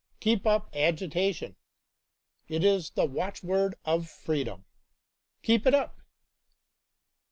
[0.19, 1.57] Keep up agitation.
[2.47, 4.65] It is the watchword of freedom.
[5.43, 6.01] Keep it up.